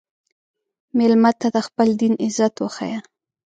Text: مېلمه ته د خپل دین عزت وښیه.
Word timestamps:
مېلمه 0.97 1.31
ته 1.39 1.47
د 1.55 1.57
خپل 1.67 1.87
دین 2.01 2.13
عزت 2.25 2.53
وښیه. 2.59 2.99